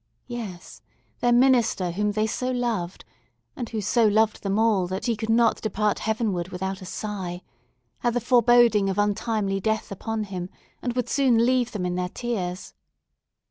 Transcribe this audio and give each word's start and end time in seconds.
Yes; 0.25 0.81
their 1.19 1.31
minister 1.31 1.91
whom 1.91 2.13
they 2.13 2.25
so 2.25 2.49
loved—and 2.49 3.69
who 3.69 3.81
so 3.81 4.07
loved 4.07 4.41
them 4.41 4.57
all, 4.57 4.87
that 4.87 5.05
he 5.05 5.15
could 5.15 5.29
not 5.29 5.61
depart 5.61 5.99
heavenward 5.99 6.47
without 6.49 6.81
a 6.81 6.85
sigh—had 6.87 8.15
the 8.15 8.19
foreboding 8.19 8.89
of 8.89 8.97
untimely 8.97 9.59
death 9.59 9.91
upon 9.91 10.23
him, 10.23 10.49
and 10.81 10.93
would 10.93 11.07
soon 11.07 11.45
leave 11.45 11.71
them 11.71 11.85
in 11.85 11.93
their 11.93 12.09
tears. 12.09 12.73